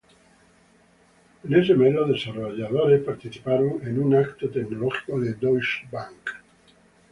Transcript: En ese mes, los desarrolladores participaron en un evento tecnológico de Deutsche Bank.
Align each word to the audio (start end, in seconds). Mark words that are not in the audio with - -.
En 1.43 1.53
ese 1.53 1.75
mes, 1.75 1.93
los 1.93 2.09
desarrolladores 2.09 3.03
participaron 3.03 3.83
en 3.87 3.99
un 4.01 4.13
evento 4.15 4.49
tecnológico 4.49 5.19
de 5.19 5.35
Deutsche 5.35 5.87
Bank. 5.91 6.31